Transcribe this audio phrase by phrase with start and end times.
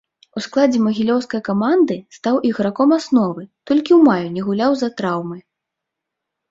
[0.39, 5.37] У складзе магілёўскай каманды стаў іграком асновы, толькі ў маі не гуляў з-за траўмы.